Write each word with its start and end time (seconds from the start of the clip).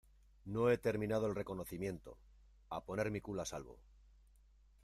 no 0.45 0.71
he 0.71 0.79
terminado 0.79 1.27
el 1.27 1.35
reconocimiento. 1.35 2.17
a 2.71 2.83
poner 2.87 3.07
mi 3.11 3.21
culo 3.25 3.43
a 3.43 3.49
salvo. 3.51 3.75